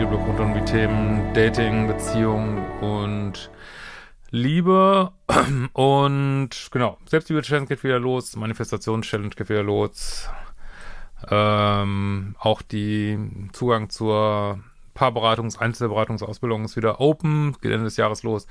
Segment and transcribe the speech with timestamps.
[0.00, 3.50] Videoblog rund um die Themen Dating, Beziehung und
[4.30, 5.12] Liebe.
[5.74, 10.30] Und genau, Selbstliebe-Challenge geht wieder los, Manifestations-Challenge geht wieder los.
[11.28, 13.18] Ähm, auch die
[13.52, 14.60] Zugang zur
[14.96, 18.46] Paarberatungs-, Einzelberatungsausbildung ist wieder open, geht Ende des Jahres los.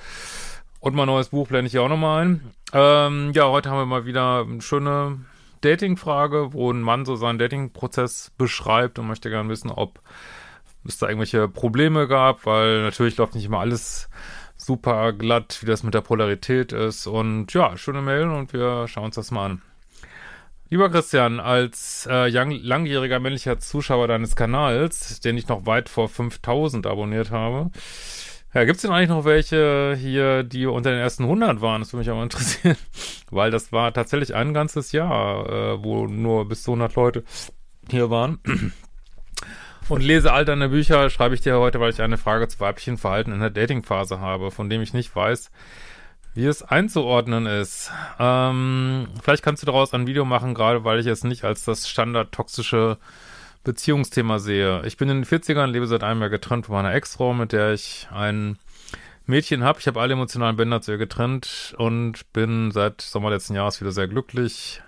[0.80, 2.52] Und mein neues Buch blende ich hier auch nochmal ein.
[2.74, 5.22] Ähm, ja, heute haben wir mal wieder eine schöne
[5.62, 10.00] Dating-Frage, wo ein Mann so seinen Dating-Prozess beschreibt und möchte gerne wissen, ob
[10.86, 14.10] es da irgendwelche Probleme gab, weil natürlich läuft nicht immer alles
[14.56, 17.08] super glatt, wie das mit der Polarität ist.
[17.08, 19.62] Und ja, schöne Mail und wir schauen uns das mal an.
[20.72, 26.86] Lieber Christian, als äh, langjähriger männlicher Zuschauer deines Kanals, den ich noch weit vor 5000
[26.86, 27.72] abonniert habe,
[28.54, 31.82] ja, gibt's denn eigentlich noch welche hier, die unter den ersten 100 waren?
[31.82, 32.78] Das würde mich aber interessieren,
[33.32, 37.24] weil das war tatsächlich ein ganzes Jahr, äh, wo nur bis zu 100 Leute
[37.90, 38.40] hier waren.
[39.90, 43.00] Und lese all deine Bücher, schreibe ich dir heute, weil ich eine Frage zu weiblichen
[43.00, 45.50] Verhalten in der Datingphase habe, von dem ich nicht weiß,
[46.36, 47.92] wie es einzuordnen ist.
[48.20, 51.90] Ähm, vielleicht kannst du daraus ein Video machen, gerade weil ich es nicht als das
[51.90, 53.00] standard toxische
[53.64, 54.86] Beziehungsthema sehe.
[54.86, 57.74] Ich bin in den 40ern, lebe seit einem Jahr getrennt von meiner Ex-Frau, mit der
[57.74, 58.60] ich ein
[59.26, 59.80] Mädchen habe.
[59.80, 63.92] Ich habe alle emotionalen Bänder zu ihr getrennt und bin seit Sommer letzten Jahres wieder
[63.92, 64.84] sehr glücklich.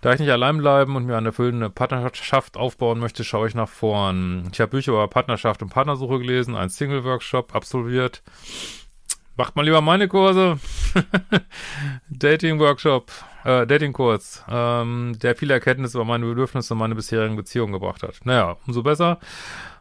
[0.00, 3.68] Da ich nicht allein bleiben und mir eine erfüllende Partnerschaft aufbauen möchte, schaue ich nach
[3.68, 4.48] vorn.
[4.52, 8.22] Ich habe Bücher über Partnerschaft und Partnersuche gelesen, einen Single-Workshop absolviert.
[9.36, 10.58] Macht mal lieber meine Kurse.
[12.08, 13.10] Dating-Workshop
[13.44, 18.20] äh, Datingkurs, ähm, der viele Erkenntnisse über meine Bedürfnisse und meine bisherigen Beziehungen gebracht hat.
[18.24, 19.18] Naja, umso besser.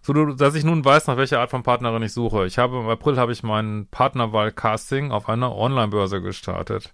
[0.01, 2.46] So, dass ich nun weiß, nach welcher Art von Partnerin ich suche.
[2.46, 6.94] Ich habe im April habe ich mein Partnerwahl-Casting auf einer Online-Börse gestartet.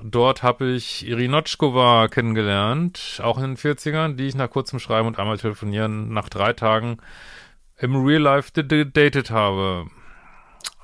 [0.00, 5.18] Dort habe ich Irinotschkova kennengelernt, auch in den 40ern, die ich nach kurzem Schreiben und
[5.18, 6.98] einmal telefonieren nach drei Tagen
[7.78, 9.86] im Real Life gedatet habe.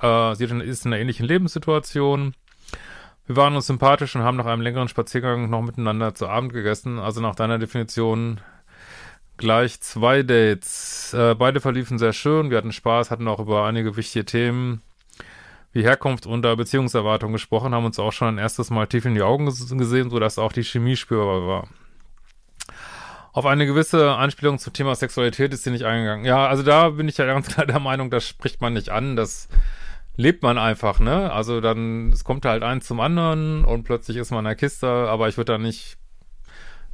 [0.01, 2.35] Äh, sie ist in einer ähnlichen Lebenssituation
[3.27, 6.99] wir waren uns sympathisch und haben nach einem längeren Spaziergang noch miteinander zu Abend gegessen.
[6.99, 8.39] Also nach deiner Definition
[9.37, 11.13] gleich zwei Dates.
[11.13, 12.51] Äh, beide verliefen sehr schön.
[12.51, 14.83] Wir hatten Spaß, hatten auch über einige wichtige Themen
[15.75, 19.21] wie Herkunft und Beziehungserwartung gesprochen, haben uns auch schon ein erstes Mal tief in die
[19.21, 21.67] Augen gesehen, sodass auch die Chemie spürbar war.
[23.33, 26.23] Auf eine gewisse Anspielung zum Thema Sexualität ist sie nicht eingegangen.
[26.23, 29.17] Ja, also da bin ich ja ganz klar der Meinung, das spricht man nicht an.
[29.17, 29.49] Das
[30.15, 31.29] lebt man einfach, ne?
[31.33, 34.87] Also dann, es kommt halt eins zum anderen und plötzlich ist man in der Kiste,
[34.87, 35.97] aber ich würde da nicht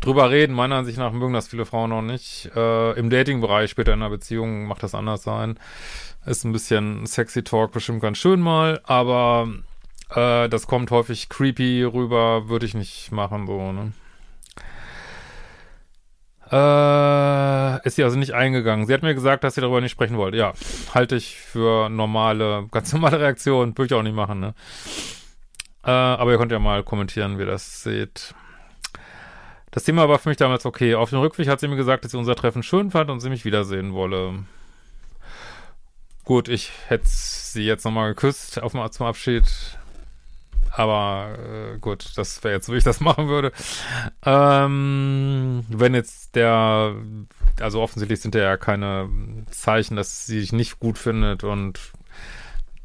[0.01, 0.53] drüber reden.
[0.53, 2.51] Meiner Ansicht nach mögen das viele Frauen noch nicht.
[2.55, 5.57] Äh, Im Dating-Bereich, später in einer Beziehung, macht das anders sein.
[6.25, 9.47] Ist ein bisschen sexy Talk bestimmt ganz schön mal, aber
[10.09, 13.93] äh, das kommt häufig creepy rüber, würde ich nicht machen, so, ne?
[16.51, 18.85] Äh, ist sie also nicht eingegangen.
[18.85, 20.37] Sie hat mir gesagt, dass sie darüber nicht sprechen wollte.
[20.37, 20.51] Ja,
[20.93, 23.77] halte ich für normale, ganz normale Reaktion.
[23.77, 24.53] Würde ich auch nicht machen, ne?
[25.85, 28.35] Äh, aber ihr könnt ja mal kommentieren, wie ihr das seht.
[29.71, 30.95] Das Thema war für mich damals okay.
[30.95, 33.29] Auf dem Rückweg hat sie mir gesagt, dass sie unser Treffen schön fand und sie
[33.29, 34.43] mich wiedersehen wolle.
[36.25, 39.45] Gut, ich hätte sie jetzt nochmal geküsst auf, zum Abschied.
[40.73, 43.51] Aber äh, gut, das wäre jetzt, wie ich das machen würde.
[44.25, 46.95] Ähm, wenn jetzt der,
[47.59, 49.09] also offensichtlich sind ja keine
[49.51, 51.79] Zeichen, dass sie sich nicht gut findet und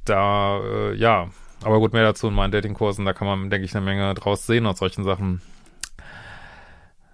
[0.05, 1.31] da, äh, ja,
[1.63, 4.47] aber gut, mehr dazu in meinen Datingkursen, da kann man, denke ich, eine Menge draus
[4.47, 5.41] sehen aus solchen Sachen.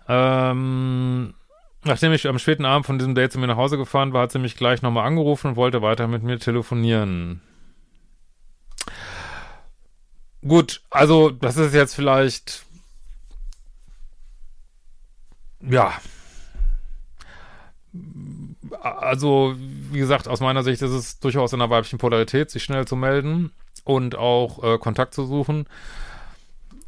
[0.08, 1.34] Ähm,
[1.84, 4.32] nachdem ich am späten Abend von diesem Date zu mir nach Hause gefahren war, hat
[4.32, 7.40] sie mich gleich nochmal angerufen und wollte weiter mit mir telefonieren.
[10.46, 12.64] Gut, also das ist jetzt vielleicht
[15.68, 15.92] ja.
[18.80, 22.86] Also, wie gesagt, aus meiner Sicht ist es durchaus in der weiblichen Polarität, sich schnell
[22.86, 23.52] zu melden
[23.84, 25.66] und auch äh, Kontakt zu suchen.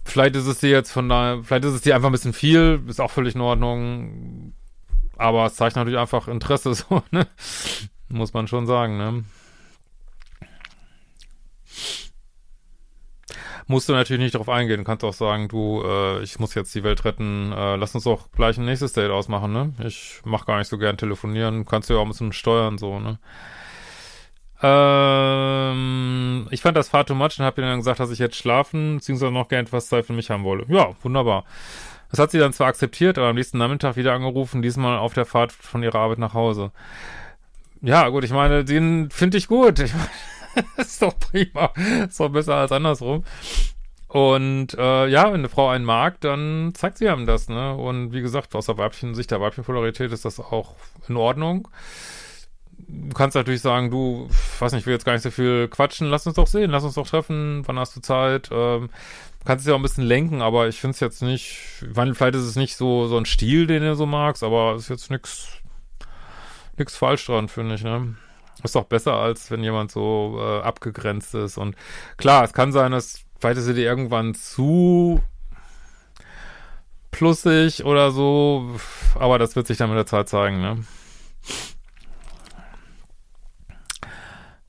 [0.05, 2.83] Vielleicht ist es dir jetzt von da, vielleicht ist es dir einfach ein bisschen viel,
[2.87, 4.53] ist auch völlig in Ordnung.
[5.17, 7.27] aber es zeigt natürlich einfach Interesse, so, ne?
[8.09, 9.25] Muss man schon sagen, ne?
[13.67, 14.79] Musst du natürlich nicht darauf eingehen.
[14.79, 18.05] Du kannst auch sagen, du, äh, ich muss jetzt die Welt retten, äh, lass uns
[18.05, 19.73] doch gleich ein nächstes Date ausmachen, ne?
[19.85, 23.01] Ich mach gar nicht so gern telefonieren, kannst du ja auch ein bisschen steuern, so,
[23.01, 23.19] ne?
[24.67, 28.37] Ähm, ich fand das far too much und habe ihr dann gesagt, dass ich jetzt
[28.37, 30.65] schlafen, beziehungsweise noch gerne etwas Zeit für mich haben wolle.
[30.69, 31.45] Ja, wunderbar.
[32.11, 35.27] Das hat sie dann zwar akzeptiert, aber am nächsten Nachmittag wieder angerufen, diesmal auf der
[35.27, 36.71] Fahrt von ihrer Arbeit nach Hause.
[37.83, 39.81] Ja, gut, ich meine, den finde ich gut.
[39.81, 41.71] Ich meine, ist doch prima.
[42.09, 43.23] Ist doch besser als andersrum.
[44.09, 47.75] Und äh, ja, wenn eine Frau einen mag, dann zeigt sie einem das, ne?
[47.75, 50.77] Und wie gesagt, aus der Weibchen, Sicht der Weibchenpolarität ist das auch
[51.09, 51.69] in Ordnung.
[52.87, 54.29] Du kannst natürlich sagen, du,
[54.59, 56.85] weiß nicht, ich will jetzt gar nicht so viel quatschen, lass uns doch sehen, lass
[56.85, 58.51] uns doch treffen, wann hast du Zeit?
[58.53, 58.91] Ähm,
[59.45, 62.35] kannst es ja auch ein bisschen lenken, aber ich finde es jetzt nicht, ich vielleicht
[62.35, 65.11] ist es nicht so, so ein Stil, den du so magst, aber es ist jetzt
[65.11, 65.49] nix,
[66.77, 68.17] nix falsch dran, finde ich, ne?
[68.63, 71.59] Ist doch besser, als wenn jemand so äh, abgegrenzt ist.
[71.59, 71.77] Und
[72.17, 75.23] klar, es kann sein, dass vielleicht ist sie dir irgendwann zu
[77.11, 78.77] plussig oder so,
[79.15, 80.85] aber das wird sich dann mit der Zeit zeigen, ne?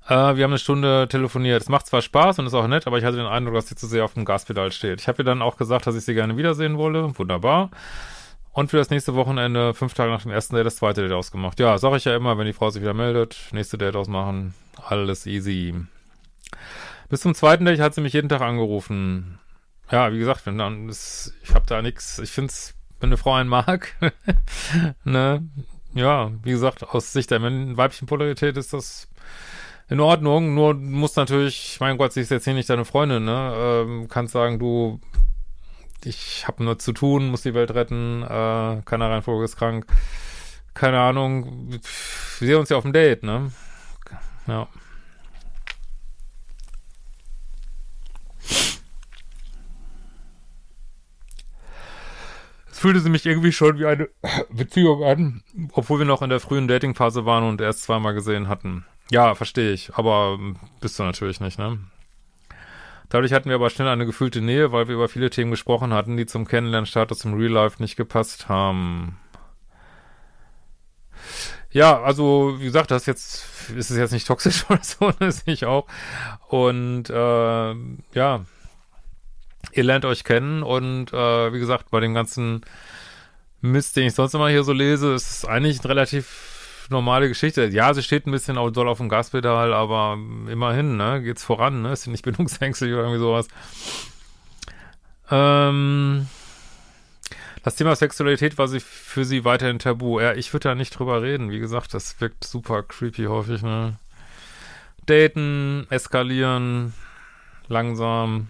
[0.08, 1.62] Äh, wir haben eine Stunde telefoniert.
[1.62, 3.76] Es macht zwar Spaß und ist auch nett, aber ich hatte den Eindruck, dass sie
[3.76, 5.02] zu sehr auf dem Gaspedal steht.
[5.02, 7.18] Ich habe ihr dann auch gesagt, dass ich sie gerne wiedersehen wolle.
[7.18, 7.72] Wunderbar.
[8.52, 11.60] Und für das nächste Wochenende, fünf Tage nach dem ersten Date, das zweite Date ausgemacht.
[11.60, 14.54] Ja, sag ich ja immer, wenn die Frau sich wieder meldet, nächste Date ausmachen,
[14.88, 15.76] alles easy.
[17.10, 19.40] Bis zum zweiten Date hat sie mich jeden Tag angerufen.
[19.92, 22.20] Ja, wie gesagt, wenn dann ist, ich habe da nichts.
[22.20, 23.94] Ich find's, wenn eine Frau einen mag,
[25.04, 25.44] ne,
[25.94, 29.10] ja, wie gesagt, aus Sicht der weiblichen Polarität ist das
[29.90, 30.54] in Ordnung.
[30.56, 33.54] Nur muss natürlich, mein Gott, sie ist jetzt hier nicht deine Freundin, ne?
[33.56, 35.00] Ähm, kannst sagen, du
[36.06, 39.86] ich habe nur zu tun, muss die Welt retten, äh, keiner Reihenfolge ist krank.
[40.74, 41.72] Keine Ahnung.
[41.72, 43.52] Wir sehen uns ja auf dem Date, ne?
[44.48, 44.68] Ja.
[52.70, 54.10] Es fühlte sie mich irgendwie schon wie eine
[54.50, 58.86] Beziehung an, obwohl wir noch in der frühen Datingphase waren und erst zweimal gesehen hatten.
[59.12, 60.40] Ja, verstehe ich, aber
[60.82, 61.80] bist du natürlich nicht, ne?
[63.10, 66.18] Dadurch hatten wir aber schnell eine gefühlte Nähe, weil wir über viele Themen gesprochen hatten,
[66.18, 69.18] die zum Kennenlernstatus im Real Life nicht gepasst haben.
[71.72, 75.54] Ja, also wie gesagt, das jetzt ist es jetzt nicht toxisch oder so, das sehe
[75.54, 75.88] ich auch.
[76.48, 77.76] Und äh,
[78.14, 78.46] ja,
[79.74, 82.62] ihr lernt euch kennen und äh, wie gesagt, bei dem ganzen
[83.62, 86.55] Mist, den ich sonst immer hier so lese, ist es eigentlich ein relativ
[86.90, 87.66] normale Geschichte.
[87.68, 90.18] Ja, sie steht ein bisschen auch doll auf dem Gaspedal, aber
[90.50, 93.48] immerhin, ne, geht's voran, ne, ist sie nicht bindungsängstlich oder irgendwie sowas.
[95.32, 96.28] Ähm,
[97.64, 100.20] das Thema Sexualität war sie für sie weiterhin tabu.
[100.20, 101.50] Ja, ich würde da nicht drüber reden.
[101.50, 103.98] Wie gesagt, das wirkt super creepy häufig, ne.
[105.08, 106.94] Daten, eskalieren,
[107.68, 108.48] langsam,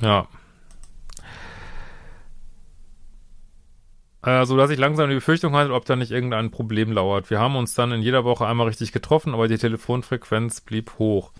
[0.00, 0.26] ja.
[4.24, 7.30] Äh, so dass ich langsam die Befürchtung hatte, ob da nicht irgendein Problem lauert.
[7.30, 11.32] Wir haben uns dann in jeder Woche einmal richtig getroffen, aber die Telefonfrequenz blieb hoch.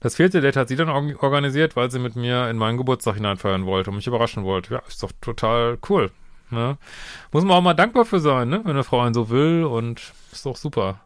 [0.00, 3.66] Das vierte Date hat sie dann organisiert, weil sie mit mir in meinen Geburtstag hineinfeiern
[3.66, 4.74] wollte und mich überraschen wollte.
[4.74, 6.10] Ja, ist doch total cool.
[6.48, 6.78] Ne?
[7.32, 8.60] Muss man auch mal dankbar für sein, ne?
[8.64, 11.00] wenn eine Frau einen so will und ist doch super.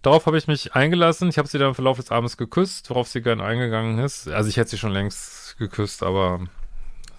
[0.00, 1.28] Darauf habe ich mich eingelassen.
[1.28, 4.28] Ich habe sie dann im Verlauf des Abends geküsst, worauf sie gern eingegangen ist.
[4.28, 6.40] Also ich hätte sie schon längst geküsst, aber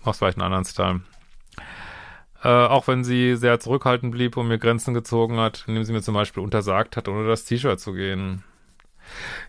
[0.03, 1.01] mach's vielleicht einen anderen Style.
[2.45, 6.03] Äh, auch wenn sie sehr zurückhaltend blieb und mir Grenzen gezogen hat, indem sie mir
[6.03, 8.43] zum Beispiel untersagt hat, ohne das T-Shirt zu gehen.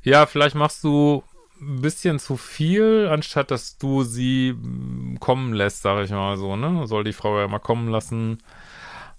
[0.02, 1.22] Ja, vielleicht machst du
[1.60, 6.56] ein bisschen zu viel, anstatt dass du sie mm, kommen lässt, sage ich mal so,
[6.56, 6.86] ne?
[6.86, 8.38] Soll die Frau ja mal kommen lassen.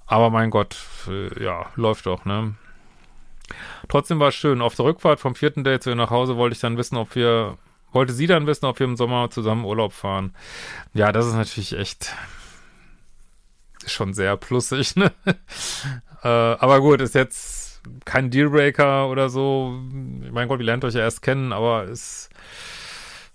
[0.08, 0.76] Aber mein Gott,
[1.08, 2.56] äh, ja, läuft doch, ne?
[3.90, 4.64] Trotzdem war es schön.
[4.64, 7.14] Auf der Rückfahrt vom vierten Date zu ihr nach Hause wollte ich dann wissen, ob
[7.14, 7.60] wir,
[7.92, 10.34] wollte sie dann wissen, ob wir im Sommer zusammen Urlaub fahren.
[10.96, 12.16] Ja, das ist natürlich echt,
[13.92, 15.12] schon sehr plussig, ne?
[16.24, 19.80] äh, aber gut, ist jetzt kein Dealbreaker oder so.
[20.32, 22.30] Mein Gott, ihr lernt euch ja erst kennen, aber ist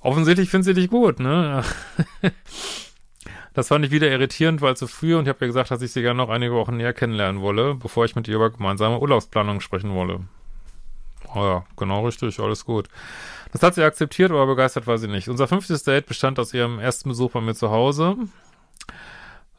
[0.00, 1.64] offensichtlich findet sie dich gut, ne?
[3.54, 5.92] das fand ich wieder irritierend, weil zu früh und ich habe ja gesagt, dass ich
[5.92, 9.60] sie gerne noch einige Wochen näher kennenlernen wolle, bevor ich mit ihr über gemeinsame Urlaubsplanung
[9.60, 10.20] sprechen wolle.
[11.34, 12.88] Oh ja, genau richtig, alles gut.
[13.52, 15.28] Das hat sie akzeptiert, aber begeistert war sie nicht.
[15.28, 18.16] Unser fünftes Date bestand aus ihrem ersten Besuch bei mir zu Hause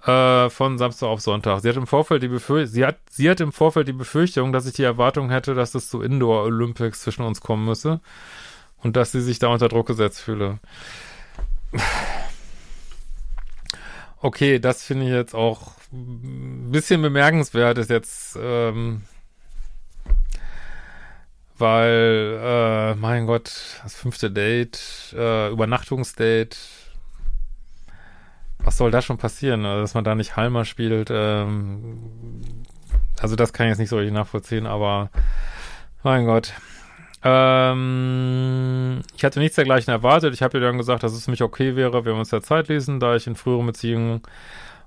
[0.06, 1.62] äh, von Samstag auf Sonntag.
[1.62, 4.66] Sie hat im Vorfeld die Befürchtung, sie hat, sie hat im Vorfeld die Befürchtung, dass
[4.66, 8.02] ich die Erwartung hätte, dass es zu Indoor Olympics zwischen uns kommen müsse
[8.82, 10.60] und dass sie sich da unter Druck gesetzt fühle.
[14.22, 19.04] okay, das finde ich jetzt auch ein bisschen bemerkenswert, ist jetzt, ähm,
[21.58, 26.58] weil, äh, mein Gott, das fünfte Date, äh, Übernachtungsdate,
[28.64, 32.00] was soll da schon passieren, also, dass man da nicht Halmer spielt, ähm,
[33.20, 35.10] also das kann ich jetzt nicht so richtig nachvollziehen, aber
[36.04, 36.54] mein Gott.
[37.24, 40.34] Ähm, ich hatte nichts dergleichen erwartet.
[40.34, 42.42] Ich habe ihr dann gesagt, dass es für mich okay wäre, wenn wir uns der
[42.42, 44.22] Zeit lesen, da ich in früheren Beziehungen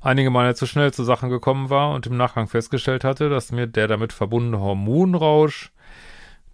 [0.02, 3.66] einige Male zu schnell zu Sachen gekommen war und im Nachgang festgestellt hatte, dass mir
[3.66, 5.72] der damit verbundene Hormonrausch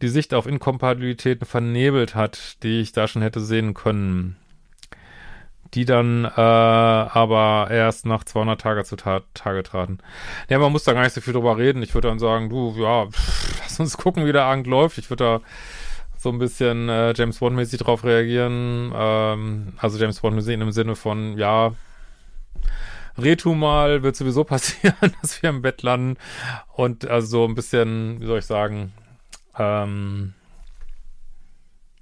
[0.00, 4.37] die Sicht auf Inkompatibilitäten vernebelt hat, die ich da schon hätte sehen können.
[5.75, 9.99] Die dann äh, aber erst nach 200 Tage zu ta Tage traten.
[10.50, 11.83] Ja, man muss da gar nicht so viel drüber reden.
[11.83, 14.99] Ich würde dann sagen, du, ja, pff, lass uns gucken, wie der Abend läuft.
[14.99, 15.41] Ich würde da
[16.19, 18.93] so ein bisschen äh, James Bond-mäßig drauf reagieren.
[18.95, 21.73] Ähm, also James Bond-mäßig im Sinne von, ja,
[23.19, 26.19] Retu mal, wird sowieso passieren, dass wir im Bett landen.
[26.73, 28.93] Und also so ein bisschen, wie soll ich sagen,
[29.59, 30.35] ähm,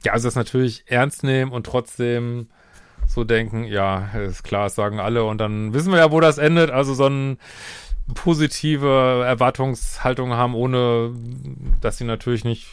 [0.05, 2.49] ja, also das natürlich ernst nehmen und trotzdem
[3.11, 6.39] so denken, ja, ist klar, das sagen alle und dann wissen wir ja, wo das
[6.39, 6.71] endet.
[6.71, 7.39] Also so ein
[8.15, 11.13] positive Erwartungshaltung haben, ohne
[11.81, 12.69] dass sie natürlich nicht,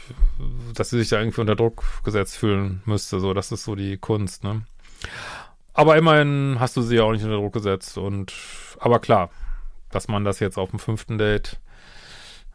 [0.75, 3.19] dass sie sich da irgendwie unter Druck gesetzt fühlen müsste.
[3.19, 4.61] So, das ist so die Kunst, ne?
[5.73, 8.33] Aber immerhin hast du sie ja auch nicht unter Druck gesetzt und
[8.79, 9.29] aber klar,
[9.91, 11.59] dass man das jetzt auf dem fünften Date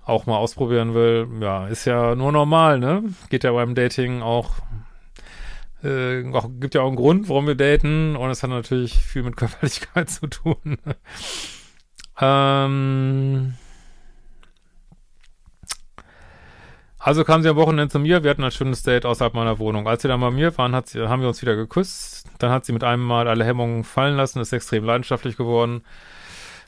[0.05, 3.05] auch mal ausprobieren will, ja, ist ja nur normal, ne?
[3.29, 4.55] Geht ja beim Dating auch,
[5.83, 9.23] äh, auch gibt ja auch einen Grund, warum wir daten und es hat natürlich viel
[9.23, 10.79] mit Körperlichkeit zu tun.
[12.21, 13.55] ähm,
[16.99, 19.89] also kam sie am Wochenende zu mir, wir hatten ein schönes Date außerhalb meiner Wohnung.
[19.89, 22.29] Als sie dann bei mir waren, hat sie, haben wir uns wieder geküsst.
[22.39, 25.83] Dann hat sie mit einem Mal alle Hemmungen fallen lassen, ist extrem leidenschaftlich geworden.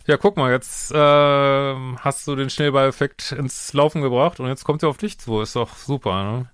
[0.09, 4.81] Ja, guck mal, jetzt äh, hast du den Schnellball-Effekt ins Laufen gebracht und jetzt kommt
[4.81, 5.41] sie auf dich zu.
[5.41, 6.51] Ist doch super, ne?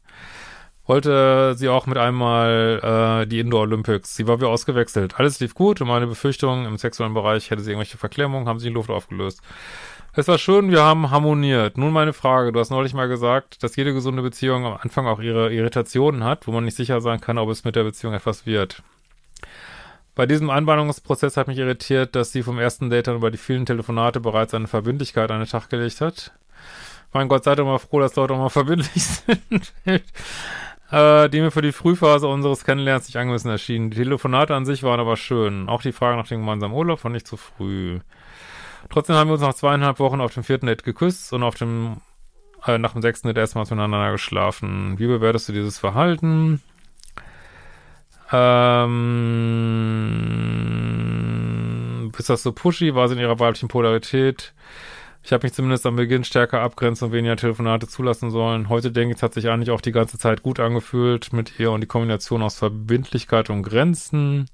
[0.90, 4.16] Wollte sie auch mit einmal äh, die Indoor Olympics.
[4.16, 5.20] Sie war wie ausgewechselt.
[5.20, 8.66] Alles lief gut und meine Befürchtungen im sexuellen Bereich hätte sie irgendwelche Verklemmungen, haben sie
[8.66, 9.40] in Luft aufgelöst.
[10.14, 11.78] Es war schön, wir haben harmoniert.
[11.78, 15.20] Nun meine Frage, du hast neulich mal gesagt, dass jede gesunde Beziehung am Anfang auch
[15.20, 18.44] ihre Irritationen hat, wo man nicht sicher sein kann, ob es mit der Beziehung etwas
[18.44, 18.82] wird.
[20.16, 23.64] Bei diesem Anbahnungsprozess hat mich irritiert, dass sie vom ersten Date dann über die vielen
[23.64, 26.32] Telefonate bereits eine Verbindlichkeit an den Tag gelegt hat.
[27.12, 29.72] Mein Gott, seid doch mal froh, dass Leute auch mal verbindlich sind.
[30.90, 33.90] Äh, die mir für die Frühphase unseres Kennenlernens nicht angemessen erschienen.
[33.90, 35.68] Die Telefonate an sich waren aber schön.
[35.68, 38.00] Auch die Frage nach dem gemeinsamen Urlaub fand ich zu früh.
[38.88, 42.00] Trotzdem haben wir uns nach zweieinhalb Wochen auf dem vierten Date geküsst und auf dem,
[42.66, 44.98] äh, nach dem sechsten Date erstmals miteinander geschlafen.
[44.98, 46.60] Wie bewertest du dieses Verhalten?
[48.32, 48.90] Ähm,
[52.16, 52.94] ist das so pushy?
[52.94, 54.52] War sie in ihrer weiblichen Polarität?
[55.22, 58.68] Ich habe mich zumindest am Beginn stärker abgrenzen und weniger Telefonate zulassen sollen.
[58.68, 61.70] Heute denke ich, es hat sich eigentlich auch die ganze Zeit gut angefühlt mit ihr
[61.70, 64.46] und die Kombination aus Verbindlichkeit und Grenzen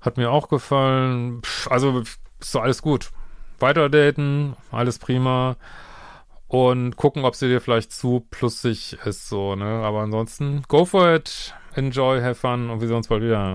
[0.00, 1.42] hat mir auch gefallen.
[1.68, 3.10] Also ist so alles gut.
[3.58, 5.56] Weiter daten, alles prima
[6.46, 9.82] und gucken, ob sie dir vielleicht zu plussig ist, so, ne?
[9.82, 13.54] Aber ansonsten, go for it, enjoy, have fun und wir sehen uns bald wieder.